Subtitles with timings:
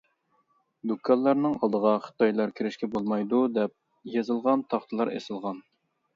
[0.91, 3.77] دۇكانلارنىڭ ئالدىغا «خىتايلار كىرىشكە بولمايدۇ!» دەپ
[4.17, 5.63] يېزىلغان تاختىلار ئېسىلغان.